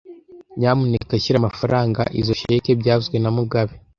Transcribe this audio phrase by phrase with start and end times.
[0.59, 3.73] Nyamuneka shyira amafaranga izoi cheque byavuzwe na mugabe